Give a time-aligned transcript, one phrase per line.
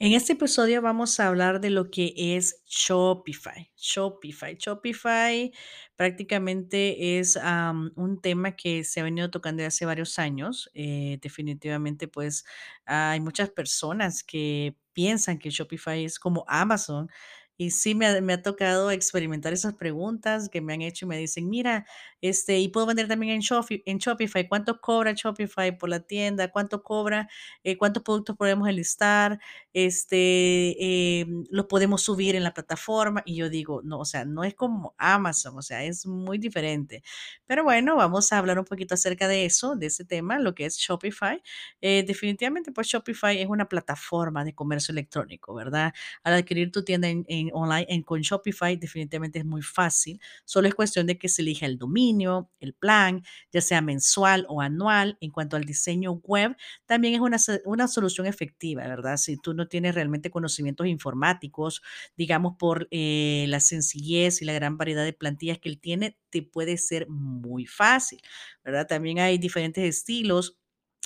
[0.00, 3.72] En este episodio vamos a hablar de lo que es Shopify.
[3.76, 4.54] Shopify.
[4.56, 5.52] Shopify
[5.96, 10.70] prácticamente es am, un tema que se ha venido tocando desde hace varios años.
[10.74, 12.44] Eh, definitivamente, pues
[12.86, 17.10] hay muchas personas que piensan que Shopify es como Amazon.
[17.58, 21.08] Y sí me ha, me ha tocado experimentar esas preguntas que me han hecho y
[21.08, 21.84] me dicen, mira,
[22.22, 24.48] este, y puedo vender también en Shopify, en Shopify.
[24.48, 26.50] ¿Cuánto cobra Shopify por la tienda?
[26.50, 27.28] ¿Cuánto cobra?
[27.64, 29.40] Eh, ¿cuántos productos podemos enlistar?
[29.72, 33.22] este, em, los podemos subir en la plataforma.
[33.24, 37.02] Y yo digo, no, o sea, no es como Amazon, o sea, es muy diferente.
[37.46, 40.66] Pero bueno, vamos a hablar un poquito acerca de eso, de ese tema, lo que
[40.66, 41.42] es Shopify.
[41.80, 45.92] Eh, definitivamente, pues Shopify es una plataforma de comercio electrónico, ¿verdad?
[46.24, 50.20] Al adquirir tu tienda en, en online en, con Shopify, definitivamente es muy fácil.
[50.44, 54.60] Solo es cuestión de que se elija el dominio, el plan, ya sea mensual o
[54.60, 55.16] anual.
[55.20, 59.16] En cuanto al diseño web, también es una, una solución efectiva, ¿verdad?
[59.16, 61.82] Si tú no tienes realmente conocimientos informáticos,
[62.16, 66.42] digamos por eh, la sencillez y la gran variedad de plantillas que él tiene, te
[66.42, 68.20] puede ser muy fácil,
[68.64, 68.86] ¿verdad?
[68.86, 70.58] También hay diferentes estilos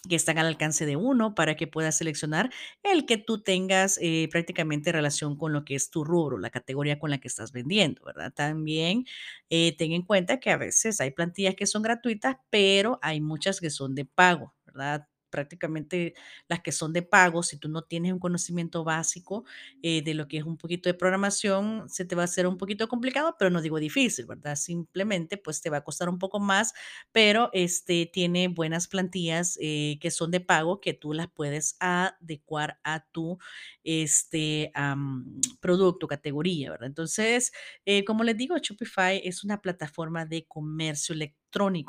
[0.08, 2.50] que están al alcance de uno para que puedas seleccionar
[2.82, 6.98] el que tú tengas eh, prácticamente relación con lo que es tu rubro, la categoría
[6.98, 8.32] con la que estás vendiendo, ¿verdad?
[8.34, 9.04] También
[9.50, 13.60] eh, ten en cuenta que a veces hay plantillas que son gratuitas, pero hay muchas
[13.60, 15.06] que son de pago, ¿verdad?
[15.32, 16.14] Prácticamente
[16.48, 19.44] las que son de pago, si tú no tienes un conocimiento básico
[19.82, 22.58] eh, de lo que es un poquito de programación, se te va a hacer un
[22.58, 24.54] poquito complicado, pero no digo difícil, ¿verdad?
[24.56, 26.72] Simplemente pues te va a costar un poco más
[27.12, 32.78] pero este, tiene buenas plantillas eh, que son de pago que tú las puedes adecuar
[32.84, 33.38] a tu
[33.84, 34.72] este,
[35.60, 36.86] producto, categoría, ¿verdad?
[36.88, 37.52] Entonces,
[37.84, 41.41] eh, como les digo, Shopify es una plataforma de comercio electrónico,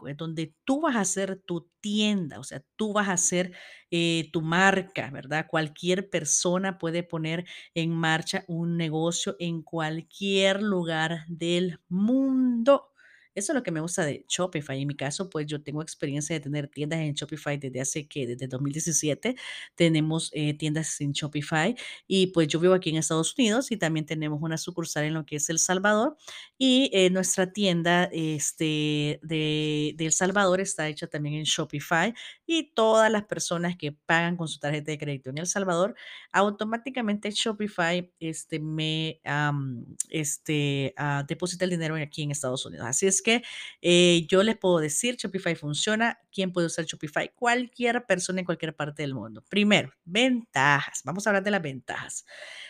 [0.07, 3.53] es donde tú vas a hacer tu tienda, o sea, tú vas a hacer
[3.91, 5.47] eh, tu marca, ¿verdad?
[5.49, 12.92] Cualquier persona puede poner en marcha un negocio en cualquier lugar del mundo.
[13.35, 14.81] Eso es lo que me gusta de Shopify.
[14.81, 18.27] En mi caso, pues yo tengo experiencia de tener tiendas en Shopify desde hace que,
[18.27, 19.35] desde 2017
[19.75, 21.75] tenemos eh, tiendas en Shopify
[22.07, 25.25] y pues yo vivo aquí en Estados Unidos y también tenemos una sucursal en lo
[25.25, 26.15] que es El Salvador
[26.57, 32.13] y eh, nuestra tienda este, de, de El Salvador está hecha también en Shopify
[32.45, 35.95] y todas las personas que pagan con su tarjeta de crédito en El Salvador,
[36.31, 42.85] automáticamente Shopify este, me am, este, ah, deposita el dinero aquí en Estados Unidos.
[42.87, 43.43] Así es que
[43.81, 46.19] eh, yo les puedo decir, Shopify funciona.
[46.31, 47.33] ¿Quién puede usar Shopify?
[47.33, 49.43] Cualquier persona en cualquier parte del mundo.
[49.49, 51.01] Primero, ventajas.
[51.03, 52.25] Vamos a hablar de las ventajas.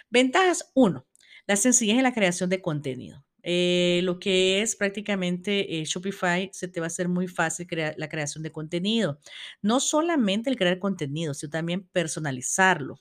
[0.10, 1.06] Ventajas uno,
[1.48, 3.24] la sencillez en la creación de contenido.
[3.44, 7.94] Eh, lo que es prácticamente eh, Shopify, se te va a hacer muy fácil crear
[7.98, 9.20] la creación de contenido.
[9.62, 12.96] No solamente el crear contenido, sino también personalizarlo,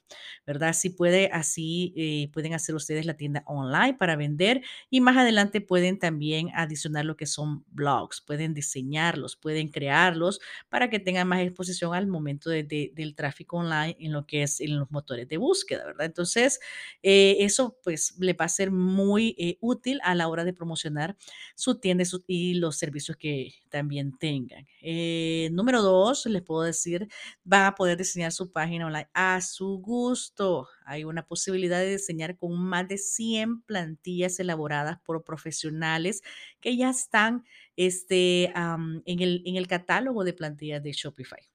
[0.47, 0.73] ¿verdad?
[0.75, 5.61] Si puede, así eh, pueden hacer ustedes la tienda online para vender y más adelante
[5.61, 11.41] pueden también adicionar lo que son blogs, pueden diseñarlos, pueden crearlos para que tengan más
[11.41, 15.29] exposición al momento de- de- del tráfico online en lo que es en los motores
[15.29, 16.07] de búsqueda, ¿verdad?
[16.07, 16.61] Entonces,
[17.03, 21.17] eh, eso pues le va a ser muy útil a la hora de promocionar
[21.55, 24.67] su tienda y, los servicios que también tengan.
[24.81, 27.09] Eh, número dos, les puedo decir,
[27.45, 30.69] van a poder diseñar su página online a su gusto.
[30.85, 36.23] Hay una posibilidad de diseñar con más de 100 plantillas elaboradas por profesionales
[36.61, 37.45] que ya están
[37.77, 41.53] este, en el, en el catálogo de plantillas de Shopify.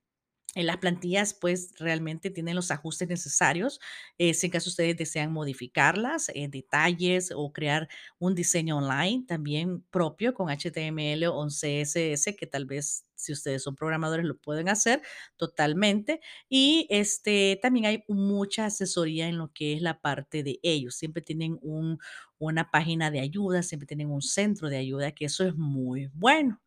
[0.56, 3.80] En las plantillas, pues, realmente tienen los ajustes necesarios,
[4.18, 9.82] eh, si en caso ustedes desean modificarlas, eh, detalles o crear un diseño online también
[9.92, 15.02] propio con HTML o CSS, que tal vez si ustedes son programadores lo pueden hacer
[15.36, 16.22] totalmente.
[16.50, 20.96] Y este, también hay mucha asesoría en lo que es la parte de ellos.
[20.96, 22.00] Siempre tienen un,
[22.38, 26.62] una página de ayuda, siempre tienen un centro de ayuda, que eso es muy bueno.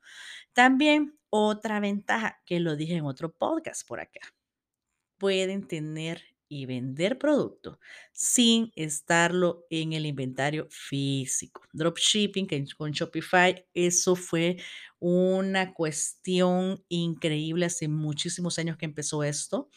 [0.53, 4.21] También otra ventaja, que lo dije en otro podcast por acá,
[5.19, 6.23] pueden tener
[6.53, 7.79] y vender producto
[8.13, 11.63] sin estarlo en el inventario físico.
[11.73, 14.57] Dropshipping que con Shopify, eso fue
[15.01, 19.69] una cuestión increíble hace muchísimos años que empezó esto.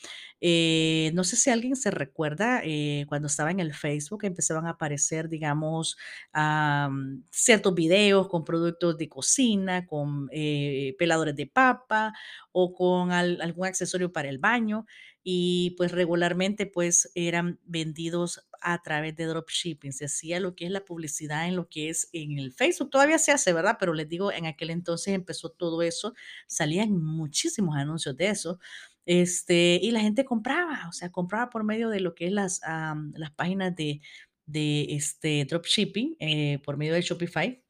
[0.42, 4.72] Eh, no sé si alguien se recuerda eh, cuando estaba en el Facebook, empezaban a
[4.72, 5.98] aparecer, digamos,
[6.34, 12.14] am, ciertos videos con productos de cocina, con eh, peladores de papa
[12.52, 14.86] o con al- algún accesorio para el baño
[15.24, 19.94] y pues regularmente pues eran vendidos a través de dropshipping.
[19.94, 22.90] Se hacía lo que es la publicidad en lo que es en el Facebook.
[22.90, 23.78] Todavía se hace, ¿verdad?
[23.80, 26.14] Pero les digo, en aquel entonces empezó todo eso.
[26.48, 28.60] Salían muchísimos anuncios de eso.
[29.06, 32.62] Este, y la gente compraba, o sea, compraba por medio de lo que es las,
[33.16, 34.02] las páginas de,
[34.46, 37.62] de este dropshipping, eh, por medio de Shopify.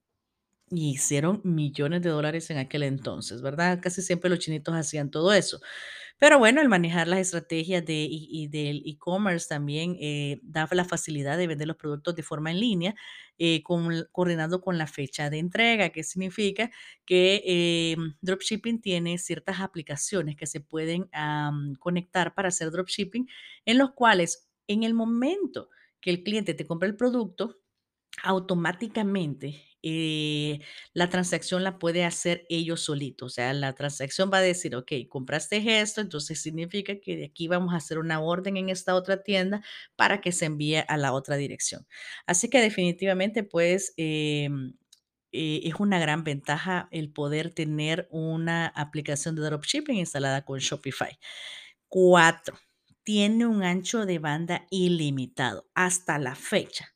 [0.69, 3.79] Y hicieron millones de dólares en aquel entonces, ¿verdad?
[3.81, 5.59] Casi siempre los chinitos hacían todo eso.
[6.23, 11.37] Pero bueno, el manejar las estrategias de, y, del e-commerce también eh, da la facilidad
[11.37, 12.95] de vender los productos de forma en línea,
[13.37, 16.71] eh, con- coordinando con la fecha de entrega, que significa
[17.05, 21.09] que eh, dropshipping tiene ciertas aplicaciones que se pueden
[21.79, 23.27] conectar para hacer dropshipping,
[23.65, 27.59] en los cuales en el momento que el cliente te compra el producto,
[28.23, 30.59] automáticamente, eh,
[30.93, 33.33] la transacción la puede hacer ellos solitos.
[33.33, 37.47] O sea, la transacción va a decir, ok, compraste esto, entonces significa que de aquí
[37.47, 39.61] vamos a hacer una orden en esta otra tienda
[39.95, 41.85] para que se envíe a la otra dirección.
[42.25, 44.73] Así que definitivamente, pues, em,
[45.31, 51.17] eh, es una gran ventaja el poder tener una aplicación de dropshipping instalada con Shopify.
[51.89, 52.57] 4.
[53.03, 56.92] Tiene un ancho de banda ilimitado hasta la fecha.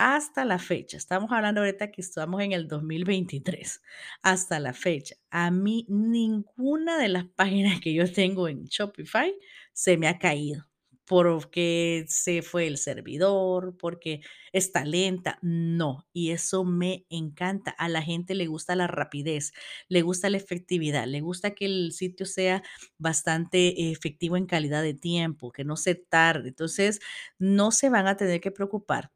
[0.00, 0.96] Hasta la fecha.
[0.96, 3.82] Estamos hablando ahorita que estamos en el 2023.
[4.22, 5.16] Hasta la fecha.
[5.30, 9.34] A mí ninguna de las páginas que yo tengo en Shopify
[9.72, 10.66] se me ha caído
[11.04, 14.20] porque se fue el servidor, porque
[14.52, 15.38] está lenta.
[15.42, 17.70] No, y eso me encanta.
[17.72, 19.52] A la gente le gusta la rapidez,
[19.88, 22.62] le gusta la efectividad, le gusta que el sitio sea
[22.98, 26.50] bastante efectivo en calidad de tiempo, que no se tarde.
[26.50, 27.00] Entonces,
[27.38, 29.10] no se van a tener que preocupar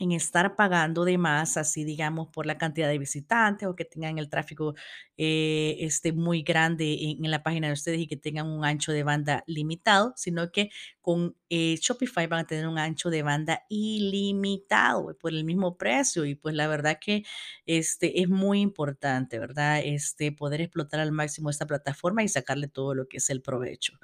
[0.00, 4.18] en estar pagando de más, así digamos, por la cantidad de visitantes o que tengan
[4.18, 4.74] el tráfico
[5.16, 8.92] eh, este, muy grande en, en la página de ustedes y que tengan un ancho
[8.92, 10.70] de banda limitado, sino que
[11.08, 16.26] con eh, Shopify van a tener un ancho de banda ilimitado por el mismo precio
[16.26, 17.24] y pues la verdad que
[17.64, 19.80] este, es muy importante, ¿verdad?
[19.82, 23.94] Este, poder explotar al máximo esta plataforma y sacarle todo lo que es el provecho.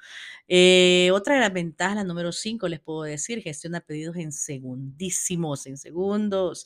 [0.47, 5.67] Eh, otra de las ventajas, la número 5, les puedo decir, gestiona pedidos en segundísimos,
[5.67, 6.65] en segundos.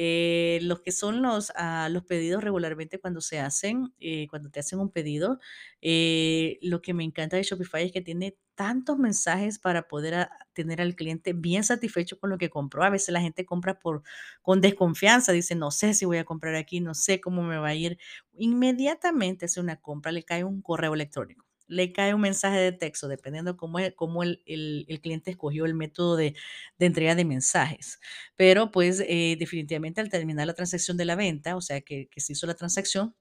[0.00, 4.60] Eh, los que son los, ah, los pedidos regularmente cuando se hacen, eh, cuando te
[4.60, 5.40] hacen un pedido,
[5.82, 10.80] eh, lo que me encanta de Shopify es que tiene tantos mensajes para poder tener
[10.80, 12.84] al cliente bien satisfecho con lo que compró.
[12.84, 14.02] A veces la gente compra por,
[14.42, 17.68] con desconfianza, dice, no sé si voy a comprar aquí, no sé cómo me va
[17.68, 17.98] a ir.
[18.36, 23.08] Inmediatamente hace una compra, le cae un correo electrónico le cae un mensaje de texto,
[23.08, 26.34] dependiendo cómo, es- cómo el, el- cliente escogió el método de,
[26.78, 28.00] de entrega de mensajes.
[28.36, 32.32] Pero pues eh, definitivamente al terminar la transacción de la venta, o sea que se
[32.32, 33.14] hizo la transacción,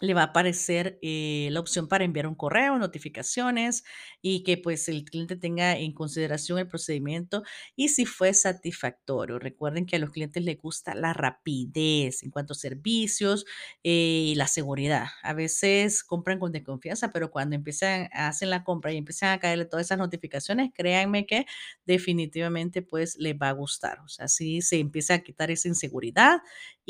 [0.00, 3.84] le va a aparecer eh, la opción para enviar un correo, notificaciones
[4.22, 7.42] y que pues el cliente tenga en consideración el procedimiento
[7.76, 9.38] y si fue satisfactorio.
[9.38, 13.44] Recuerden que a los clientes les gusta la rapidez en cuanto a servicios
[13.84, 13.90] eh,
[14.28, 15.06] y la seguridad.
[15.22, 19.66] A veces compran con desconfianza, pero cuando empiezan, hacen la compra y empiezan a caerle
[19.66, 21.44] todas esas notificaciones, créanme que
[21.84, 24.00] definitivamente pues les va a gustar.
[24.00, 26.40] O sea, si se empieza a quitar esa inseguridad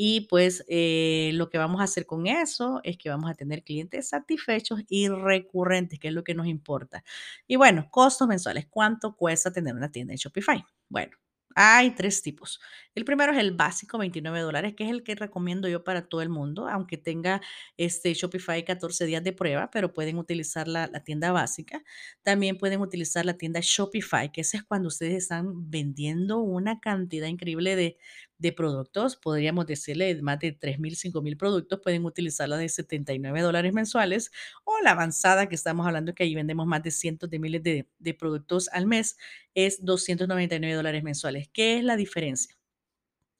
[0.03, 3.63] y pues eh, lo que vamos a hacer con eso es que vamos a tener
[3.63, 7.03] clientes satisfechos y recurrentes, que es lo que nos importa.
[7.45, 8.65] Y bueno, costos mensuales.
[8.67, 10.65] ¿Cuánto cuesta tener una tienda en Shopify?
[10.89, 11.11] Bueno.
[11.53, 12.61] Hay tres tipos.
[12.95, 16.21] El primero es el básico, 29 dólares, que es el que recomiendo yo para todo
[16.21, 17.41] el mundo, aunque tenga
[17.75, 21.83] este Shopify 14 días de prueba, pero pueden utilizar la, la tienda básica.
[22.23, 27.27] También pueden utilizar la tienda Shopify, que ese es cuando ustedes están vendiendo una cantidad
[27.27, 27.97] increíble de,
[28.41, 33.41] de productos, podríamos decirle más de tres mil, cinco mil productos, pueden utilizarla de 79
[33.41, 34.31] dólares mensuales
[34.63, 37.87] o la avanzada que estamos hablando que ahí vendemos más de cientos de miles de,
[37.99, 39.17] de productos al mes,
[39.53, 41.49] es 299 dólares mensuales.
[41.53, 42.57] ¿Qué es la diferencia?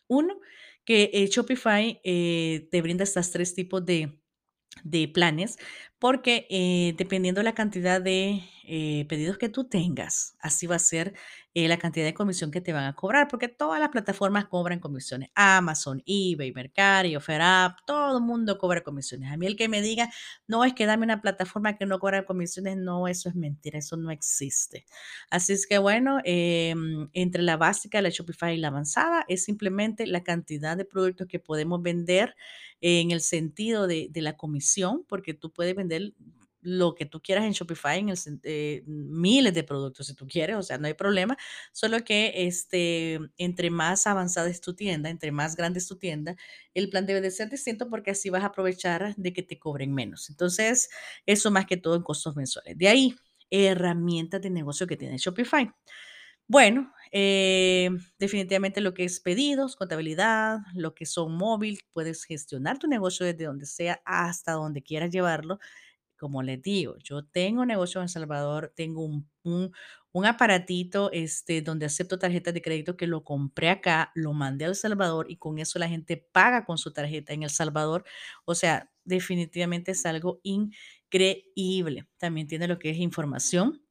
[0.08, 0.40] Uno,
[0.86, 4.20] que eh, Shopify eh, te brinda estas tres tipos de,
[4.84, 5.58] de planes,
[6.02, 10.80] porque eh, dependiendo de la cantidad de eh, pedidos que tú tengas, así va a
[10.80, 11.14] ser
[11.54, 14.80] eh, la cantidad de comisión que te van a cobrar, porque todas las plataformas cobran
[14.80, 15.30] comisiones.
[15.36, 19.32] Amazon, eBay, Mercari, OfferUp, todo el mundo cobra comisiones.
[19.32, 20.10] A mí el que me diga,
[20.48, 23.96] no, es que dame una plataforma que no cobra comisiones, no, eso es mentira, eso
[23.96, 24.86] no existe.
[25.30, 30.08] Así es que bueno, em, entre la básica, la Shopify y la avanzada, es simplemente
[30.08, 32.36] la cantidad de productos que podemos vender
[32.80, 35.91] en el sentido de, de la comisión, porque tú puedes vender
[36.62, 40.64] lo que tú quieras en Shopify, en eh, miles de productos si tú quieres, o
[40.64, 41.38] sea, no hay problema,
[41.72, 46.36] solo que este, entre más avanzada es tu tienda, entre más grande es tu tienda,
[46.74, 49.94] el plan debe de ser distinto porque así vas a aprovechar de que te cobren
[49.94, 50.30] menos.
[50.30, 50.90] Entonces,
[51.26, 52.78] eso más que todo en costos mensuales.
[52.78, 53.16] De ahí,
[53.50, 55.72] herramientas de negocio que tiene Shopify.
[56.48, 57.90] Bueno, eh,
[58.20, 63.46] definitivamente lo que es pedidos, contabilidad, lo que son móvil, puedes gestionar tu negocio desde
[63.46, 65.60] donde sea hasta donde quieras llevarlo
[66.18, 69.72] como les digo, yo tengo negocio en El Salvador, tengo un, un,
[70.12, 74.68] un aparatito este, donde acepto tarjetas de crédito que lo compré acá, lo mandé a
[74.70, 78.04] El Salvador y con eso la gente paga con su tarjeta en El Salvador.
[78.46, 82.08] O sea, definitivamente es algo increíble.
[82.18, 83.82] También tiene lo que es información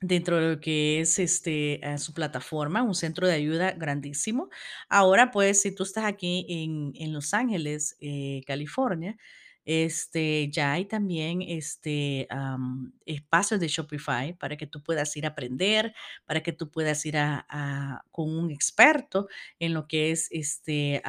[0.00, 4.48] dentro de lo que es este, eh, su plataforma, un centro de ayuda grandísimo.
[4.88, 9.16] Ahora, pues, si tú estás aquí en, en Los Ángeles, eh, California,
[9.64, 15.30] este, ya hay también este, am, espacios de Shopify para que tú puedas ir a
[15.30, 15.92] aprender,
[16.24, 19.28] para que tú puedas ir a, con un experto
[19.58, 21.02] en lo que es este,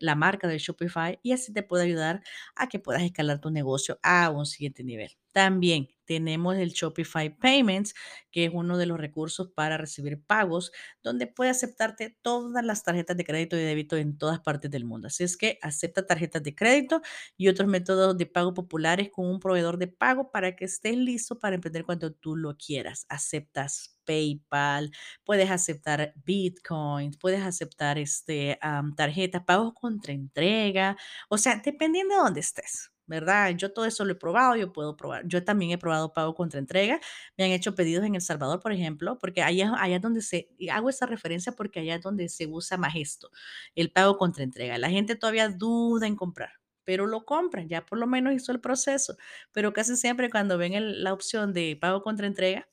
[0.00, 2.22] la marca de Shopify y así te puede ayudar
[2.54, 5.10] a que puedas escalar tu negocio a un siguiente nivel.
[5.32, 7.94] También tenemos el Shopify Payments,
[8.30, 10.72] que es uno de los recursos para recibir pagos,
[11.02, 15.08] donde puede aceptarte todas las tarjetas de crédito y débito en todas partes del mundo.
[15.08, 17.02] Así es que acepta tarjetas de crédito
[17.36, 21.38] y otros métodos de pago populares con un proveedor de pago para que estés listo
[21.38, 23.06] para emprender cuando tú lo quieras.
[23.08, 24.90] Aceptas PayPal,
[25.24, 30.96] puedes aceptar Bitcoin, puedes aceptar este, am, tarjetas, pagos contra entrega,
[31.28, 32.90] o sea, dependiendo de dónde estés.
[33.06, 33.50] ¿Verdad?
[33.56, 35.26] Yo todo eso lo he probado, yo puedo probar.
[35.28, 37.00] Yo también he probado pago contra entrega.
[37.36, 40.48] Me han hecho pedidos en El Salvador, por ejemplo, porque allá, allá es donde se,
[40.72, 43.30] hago esa referencia porque allá es donde se usa más esto,
[43.74, 44.78] el pago contra entrega.
[44.78, 46.50] La gente todavía duda en comprar
[46.84, 49.16] pero lo compran, ya por lo menos hizo el proceso.
[49.52, 52.68] Pero casi siempre cuando ven la opción de pago contra entrega,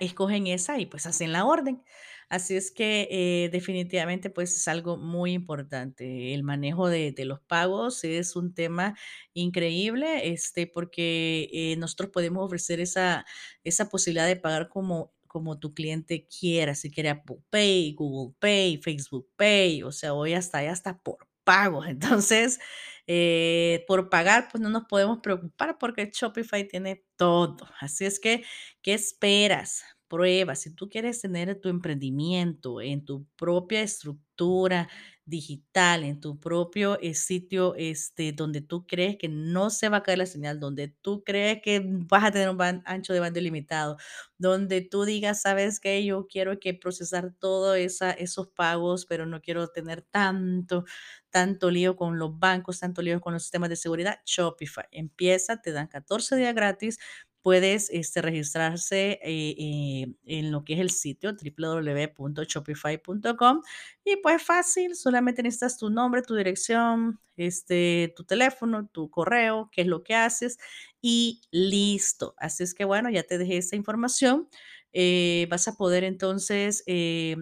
[0.00, 1.82] escogen esa y pues hacen la orden.
[2.28, 6.34] Así es que eh, definitivamente pues es algo muy importante.
[6.34, 8.96] El manejo de, los pagos es un tema
[9.32, 13.24] increíble, este, porque eh, nosotros podemos ofrecer esa,
[13.62, 18.78] esa posibilidad de pagar como, como tu cliente quiera, si quiere Apple Pay, Google Pay,
[18.82, 21.86] Facebook Pay, o sea, hoy hasta hasta por pagos.
[21.88, 22.60] Entonces,
[23.06, 27.68] eh, por pagar, pues no nos podemos preocupar porque Shopify tiene todo.
[27.80, 28.44] Así es que
[28.82, 29.82] ¿Qué esperas?
[30.08, 30.54] Prueba.
[30.54, 34.88] Si tú quieres tener tu emprendimiento en tu propia estructura
[35.26, 40.02] digital, en tu propio eh, sitio este, donde tú crees que no se va a
[40.02, 43.40] caer la señal, donde tú crees que vas a tener un ban- ancho de banda
[43.40, 43.96] ilimitado,
[44.38, 49.68] donde tú digas, sabes que yo quiero que procesar todos esos pagos, pero no quiero
[49.68, 50.84] tener tanto,
[51.30, 54.84] tanto lío con los bancos, tanto lío con los sistemas de seguridad, Shopify.
[54.90, 56.98] Empieza, te dan 14 días gratis
[57.46, 63.62] puedes este, registrarse eh, eh, en lo que es el sitio www.shopify.com
[64.04, 69.82] y pues fácil, solamente necesitas tu nombre, tu dirección, este, tu teléfono, tu correo, qué
[69.82, 70.58] es lo que haces
[71.00, 72.34] y listo.
[72.36, 74.48] Así es que bueno, ya te dejé esta información.
[74.92, 76.82] Eh, vas a poder entonces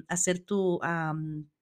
[0.08, 0.80] hacer tu,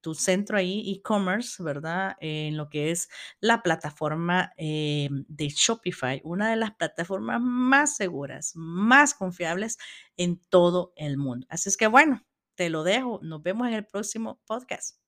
[0.02, 2.16] tu centro ahí, e-commerce, ¿verdad?
[2.20, 3.08] En lo que es
[3.40, 9.78] la plataforma eh, de Shopify, una de las plataformas más seguras, más confiables
[10.16, 11.46] en todo el mundo.
[11.48, 12.22] Así es que bueno,
[12.54, 13.20] te lo dejo.
[13.22, 15.01] Nos vemos en el próximo podcast.